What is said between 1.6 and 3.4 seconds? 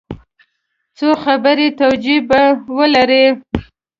توجیې به ولري.